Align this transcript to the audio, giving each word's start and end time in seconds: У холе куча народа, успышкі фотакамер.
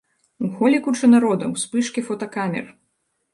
У 0.45 0.47
холе 0.53 0.79
куча 0.87 1.09
народа, 1.15 1.51
успышкі 1.59 2.05
фотакамер. 2.09 2.65